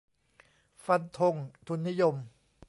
[0.85, 1.35] 'ฟันธง
[1.67, 2.15] ทุนนิยม'